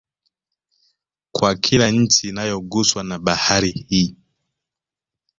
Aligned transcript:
Kwa 1.31 1.55
kila 1.55 1.91
nchi 1.91 2.27
inayoguswa 2.29 3.03
na 3.03 3.19
Bahari 3.19 3.71
hii 3.89 4.15